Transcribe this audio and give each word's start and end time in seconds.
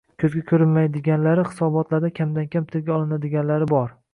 «ko‘zga 0.21 0.39
ko‘rinmaydigan»lari– 0.51 1.43
hisobotlarda 1.49 2.11
kamdan-kam 2.21 2.67
tilga 2.73 2.99
olinadiganlari 2.99 3.73
bor. 3.75 3.95